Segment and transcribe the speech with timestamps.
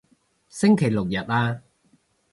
[0.49, 1.61] 星期六日啊